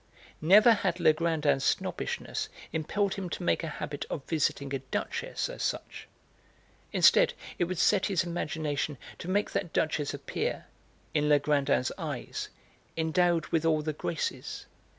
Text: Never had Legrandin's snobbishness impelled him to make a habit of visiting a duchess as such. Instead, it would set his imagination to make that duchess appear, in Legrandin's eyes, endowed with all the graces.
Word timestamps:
Never 0.41 0.71
had 0.73 0.99
Legrandin's 0.99 1.63
snobbishness 1.63 2.49
impelled 2.73 3.13
him 3.13 3.29
to 3.29 3.43
make 3.43 3.63
a 3.63 3.67
habit 3.67 4.03
of 4.09 4.25
visiting 4.25 4.73
a 4.73 4.79
duchess 4.79 5.47
as 5.47 5.61
such. 5.61 6.07
Instead, 6.91 7.35
it 7.59 7.65
would 7.65 7.77
set 7.77 8.07
his 8.07 8.23
imagination 8.23 8.97
to 9.19 9.27
make 9.29 9.51
that 9.51 9.73
duchess 9.73 10.11
appear, 10.11 10.65
in 11.13 11.29
Legrandin's 11.29 11.91
eyes, 11.99 12.49
endowed 12.97 13.45
with 13.49 13.63
all 13.63 13.83
the 13.83 13.93
graces. 13.93 14.65